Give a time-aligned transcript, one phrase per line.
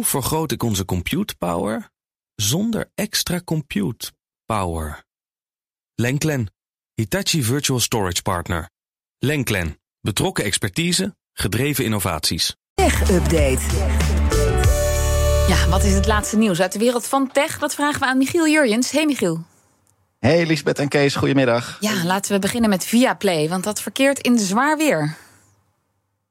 [0.00, 1.90] Hoe vergroot ik onze compute power
[2.34, 4.12] zonder extra compute
[4.44, 5.04] power?
[5.94, 6.52] Lenklen,
[6.94, 8.70] Hitachi Virtual Storage Partner.
[9.18, 12.56] Lenklen, betrokken expertise, gedreven innovaties.
[12.74, 13.60] Tech Update.
[15.48, 17.58] Ja, wat is het laatste nieuws uit de wereld van tech?
[17.58, 18.90] Dat vragen we aan Michiel Jurjens.
[18.90, 19.44] Hey Michiel.
[20.18, 21.76] Hey Lisbeth en Kees, goedemiddag.
[21.80, 25.16] Ja, laten we beginnen met Viaplay, want dat verkeert in zwaar weer.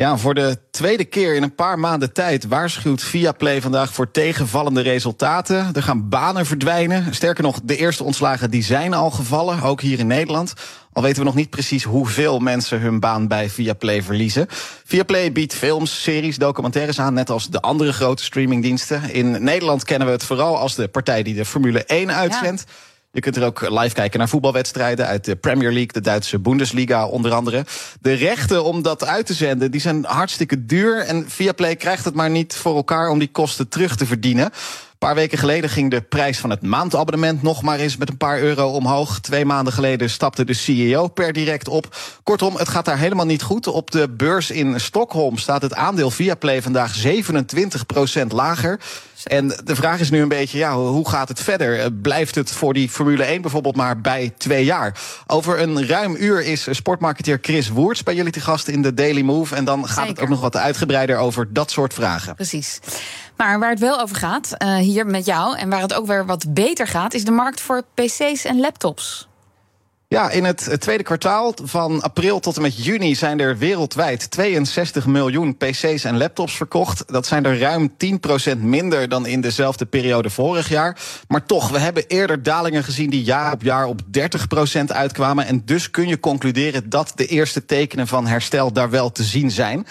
[0.00, 4.80] Ja, voor de tweede keer in een paar maanden tijd waarschuwt Viaplay vandaag voor tegenvallende
[4.80, 5.70] resultaten.
[5.72, 7.14] Er gaan banen verdwijnen.
[7.14, 10.52] Sterker nog, de eerste ontslagen die zijn al gevallen, ook hier in Nederland.
[10.92, 14.46] Al weten we nog niet precies hoeveel mensen hun baan bij Viaplay verliezen.
[14.84, 19.10] Viaplay biedt films, series, documentaires aan, net als de andere grote streamingdiensten.
[19.10, 22.64] In Nederland kennen we het vooral als de partij die de Formule 1 uitzendt.
[23.18, 27.06] Je kunt er ook live kijken naar voetbalwedstrijden uit de Premier League, de Duitse Bundesliga
[27.06, 27.64] onder andere.
[28.00, 30.98] De rechten om dat uit te zenden, die zijn hartstikke duur.
[30.98, 34.44] En Viaplay krijgt het maar niet voor elkaar om die kosten terug te verdienen.
[34.44, 38.16] Een paar weken geleden ging de prijs van het maandabonnement nog maar eens met een
[38.16, 39.20] paar euro omhoog.
[39.20, 41.96] Twee maanden geleden stapte de CEO per direct op.
[42.22, 43.66] Kortom, het gaat daar helemaal niet goed.
[43.66, 48.80] Op de beurs in Stockholm staat het aandeel Viaplay vandaag 27% lager.
[49.24, 51.80] En de vraag is nu een beetje, ja, hoe gaat het verder?
[51.80, 55.00] Eh, blijft het voor die Formule 1 bijvoorbeeld maar bij twee jaar?
[55.26, 59.22] Over een ruim uur is sportmarketeer Chris Woerts bij jullie te gast in de Daily
[59.22, 59.54] Move.
[59.54, 62.34] En dan gaat het ook nog wat uitgebreider over dat soort vragen.
[62.34, 62.78] Precies.
[63.36, 66.26] Maar waar het wel over gaat, uh, hier met jou, en waar het ook weer
[66.26, 69.28] wat beter gaat, is de markt voor PC's en laptops.
[70.10, 75.06] Ja, in het tweede kwartaal van april tot en met juni zijn er wereldwijd 62
[75.06, 77.12] miljoen PC's en laptops verkocht.
[77.12, 77.92] Dat zijn er ruim
[78.54, 80.98] 10% minder dan in dezelfde periode vorig jaar.
[81.26, 84.00] Maar toch, we hebben eerder dalingen gezien die jaar op jaar op
[84.80, 85.46] 30% uitkwamen.
[85.46, 89.50] En dus kun je concluderen dat de eerste tekenen van herstel daar wel te zien
[89.50, 89.86] zijn.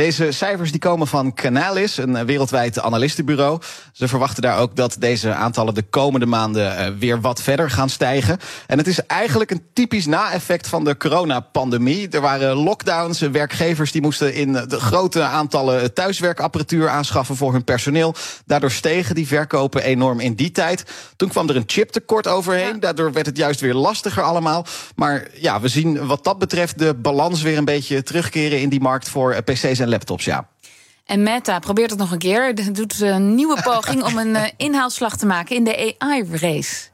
[0.00, 3.60] Deze cijfers die komen van Canalis, een eh, wereldwijd analistenbureau.
[3.92, 7.88] Ze verwachten daar ook dat deze aantallen de komende maanden eh, weer wat verder gaan
[7.88, 8.38] stijgen.
[8.66, 12.08] En het is eigenlijk een typisch na-effect van de coronapandemie.
[12.08, 18.14] Er waren lockdowns, werkgevers die moesten in de grote aantallen thuiswerkapparatuur aanschaffen voor hun personeel.
[18.46, 20.84] Daardoor stegen die verkopen enorm in die tijd.
[21.16, 22.80] Toen kwam er een chiptekort overheen.
[22.80, 24.66] Daardoor werd het juist weer lastiger allemaal.
[24.94, 28.80] Maar ja, we zien wat dat betreft de balans weer een beetje terugkeren in die
[28.80, 30.48] markt voor eh, PC's en laptops, ja.
[31.04, 32.72] En Meta probeert het nog een keer.
[32.72, 36.88] Doet een nieuwe poging om een uh, inhaalslag te maken in de AI-race.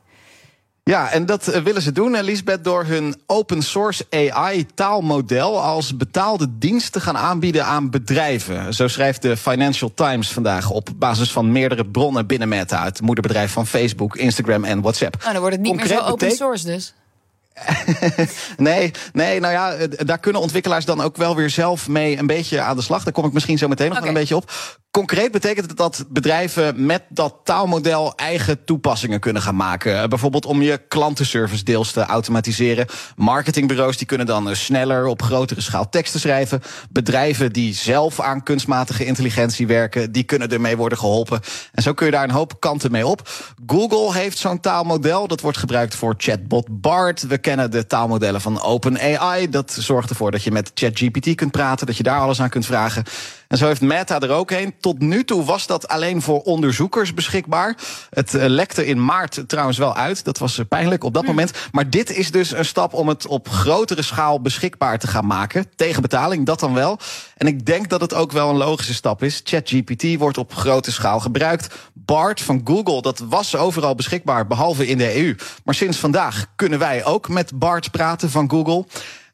[0.90, 6.58] Ja, en dat eh, willen ze doen, Lisbeth, door hun open source AI-taalmodel als betaalde
[6.58, 8.74] dienst te gaan aanbieden aan bedrijven.
[8.74, 13.52] Zo schrijft de Financial Times vandaag op basis van meerdere bronnen binnen Meta, het moederbedrijf
[13.52, 15.16] van Facebook, Instagram en WhatsApp.
[15.20, 16.94] Nou, dan wordt het niet meer zo open source dus.
[18.56, 22.60] nee, nee, nou ja, daar kunnen ontwikkelaars dan ook wel weer zelf mee een beetje
[22.60, 23.04] aan de slag.
[23.04, 24.52] Daar kom ik misschien zo meteen nog wel een beetje op.
[24.96, 30.02] Concreet betekent het dat bedrijven met dat taalmodel eigen toepassingen kunnen gaan maken.
[30.02, 32.86] Eh, bijvoorbeeld om je klantenservice deels te automatiseren.
[33.16, 36.62] Marketingbureaus die kunnen dan eh, sneller op grotere schaal teksten schrijven.
[36.90, 41.40] Bedrijven die zelf aan kunstmatige intelligentie werken, die kunnen ermee worden geholpen.
[41.72, 43.28] En zo kun je daar een hoop kanten mee op.
[43.66, 45.28] Google heeft zo'n taalmodel.
[45.28, 47.26] Dat wordt gebruikt voor chatbot BART.
[47.26, 49.48] We kennen de taalmodellen van OpenAI.
[49.48, 52.66] Dat zorgt ervoor dat je met ChatGPT kunt praten, dat je daar alles aan kunt
[52.66, 53.04] vragen.
[53.48, 54.74] En zo heeft Meta er ook een.
[54.80, 57.76] Tot nu toe was dat alleen voor onderzoekers beschikbaar.
[58.10, 60.24] Het eh, lekte in maart trouwens wel uit.
[60.24, 61.52] Dat was eh, pijnlijk op dat moment.
[61.72, 65.66] Maar dit is dus een stap om het op grotere schaal beschikbaar te gaan maken.
[65.76, 66.98] Tegen betaling, dat dan wel.
[67.36, 69.40] En ik denk dat het ook wel een logische stap is.
[69.44, 71.74] ChatGPT wordt op grote schaal gebruikt.
[71.92, 75.36] BART van Google, dat was overal beschikbaar, behalve in de EU.
[75.64, 78.84] Maar sinds vandaag kunnen wij ook met BART praten van Google.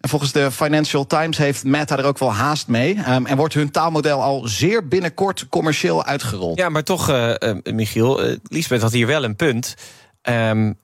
[0.02, 2.98] En volgens de Financial Times heeft Meta er ook wel haast mee.
[3.08, 6.58] Um, en wordt hun taalmodel al zeer binnenkort commercieel uitgerold.
[6.58, 9.74] Ja, maar toch, uh, Michiel, uh, Lisbeth had hier wel een punt.
[10.22, 10.78] Um,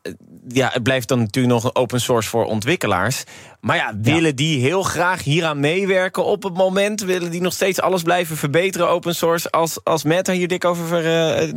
[0.48, 3.24] ja, het blijft dan natuurlijk nog een open source voor ontwikkelaars.
[3.60, 7.00] Maar ja, willen die heel graag hieraan meewerken op het moment?
[7.00, 11.02] Willen die nog steeds alles blijven verbeteren, open source, als, als Meta hier dik, over,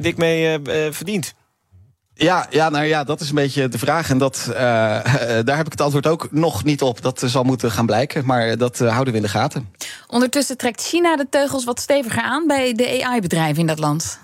[0.01, 0.59] dik mee
[0.91, 1.33] verdient?
[2.21, 4.09] Ja, ja, nou ja, dat is een beetje de vraag.
[4.09, 4.55] En dat, uh,
[5.47, 7.01] daar heb ik het antwoord ook nog niet op.
[7.01, 8.25] Dat zal moeten gaan blijken.
[8.25, 9.69] Maar dat uh, houden we in de gaten.
[10.07, 14.19] Ondertussen trekt China de teugels wat steviger aan bij de AI-bedrijven in dat land.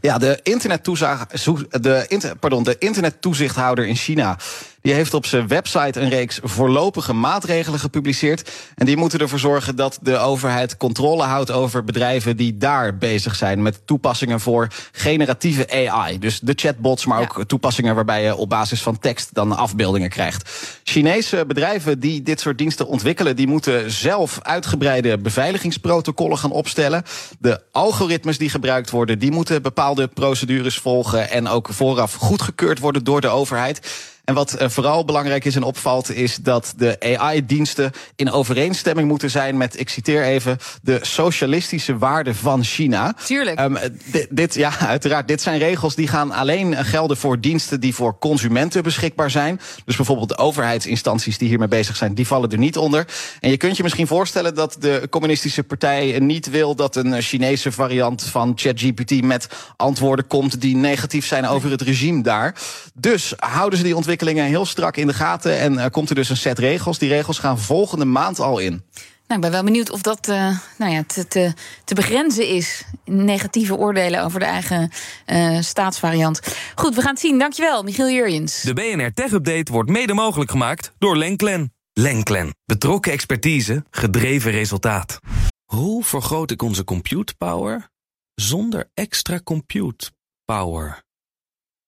[0.00, 4.38] Ja, de, internettoezag, de, pardon, de internettoezichthouder in China
[4.82, 8.50] Die heeft op zijn website een reeks voorlopige maatregelen gepubliceerd.
[8.74, 13.36] En die moeten ervoor zorgen dat de overheid controle houdt over bedrijven die daar bezig
[13.36, 16.18] zijn met toepassingen voor generatieve AI.
[16.18, 20.50] Dus de chatbots, maar ook toepassingen waarbij je op basis van tekst dan afbeeldingen krijgt.
[20.84, 27.04] Chinese bedrijven die dit soort diensten ontwikkelen, die moeten zelf uitgebreide beveiligingsprotocollen gaan opstellen.
[27.38, 33.04] De algoritmes die gebruikt worden, die moeten bepaalde procedures volgen en ook vooraf goedgekeurd worden
[33.04, 33.80] door de overheid.
[34.24, 39.30] En wat eh, vooral belangrijk is en opvalt, is dat de AI-diensten in overeenstemming moeten
[39.30, 43.14] zijn met, ik citeer even, de socialistische waarden van China.
[43.24, 43.60] Tuurlijk.
[43.60, 45.28] Um, dit, dit, ja, uiteraard.
[45.28, 49.60] Dit zijn regels die gaan alleen gelden voor diensten die voor consumenten beschikbaar zijn.
[49.84, 53.06] Dus bijvoorbeeld de overheidsinstanties die hiermee bezig zijn, die vallen er niet onder.
[53.40, 57.72] En je kunt je misschien voorstellen dat de communistische partij niet wil dat een Chinese
[57.72, 62.54] variant van ChatGPT met antwoorden komt die negatief zijn over het regime daar.
[62.94, 65.58] Dus houden ze die ontwikkeling heel strak in de gaten.
[65.58, 66.98] En uh, komt er dus een set regels.
[66.98, 68.84] Die regels gaan volgende maand al in.
[69.30, 71.52] Nou, ik ben wel benieuwd of dat uh, nou ja, te, te,
[71.84, 72.84] te, begrenzen is.
[73.04, 74.90] Negatieve oordelen over de eigen
[75.26, 76.40] uh, staatsvariant.
[76.74, 77.38] Goed, we gaan het zien.
[77.38, 78.62] Dankjewel, Michiel Jurjens.
[78.62, 81.72] De BNR Tech Update wordt mede mogelijk gemaakt door Lenklen.
[81.92, 82.54] Lenklen.
[82.64, 85.18] Betrokken expertise, gedreven resultaat.
[85.64, 87.88] Hoe vergroot ik onze compute power
[88.34, 90.10] zonder extra compute
[90.44, 91.02] power?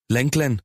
[0.06, 0.64] Lenklen.